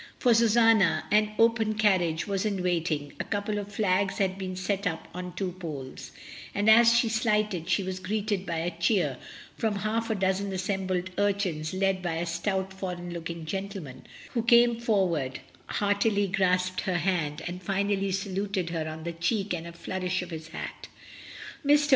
[0.17, 4.55] For Susanna an open carriage was in wait ing, a couple of flags had been
[4.55, 6.09] set up on two poles,
[6.55, 9.17] and as she alighted she was greeted by a cheer
[9.55, 14.79] from half a dozen assembled urchins led by a stout foreign looking gentleman, who came
[14.79, 19.71] forward, heart ily grasped her hand, and finally saluted her on the cheek with a
[19.71, 20.87] flourish of his hat.
[21.63, 21.89] Mr.